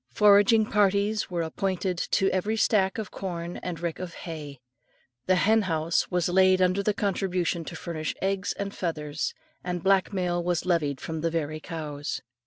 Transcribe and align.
Foraging 0.09 0.65
parties 0.65 1.29
were 1.29 1.43
appointed 1.43 1.95
to 1.95 2.27
every 2.31 2.57
stack 2.57 2.97
of 2.97 3.11
corn 3.11 3.57
and 3.57 3.79
rick 3.79 3.99
of 3.99 4.15
hay. 4.15 4.59
The 5.27 5.35
henhouse 5.35 6.09
was 6.09 6.27
laid 6.27 6.59
under 6.59 6.81
contribution 6.91 7.63
to 7.65 7.75
furnish 7.75 8.15
eggs 8.19 8.53
and 8.53 8.73
feathers, 8.73 9.35
and 9.63 9.83
black 9.83 10.11
mail 10.11 10.43
was 10.43 10.65
levied 10.65 10.99
from 10.99 11.21
the 11.21 11.29
very 11.29 11.59
cows. 11.59 12.23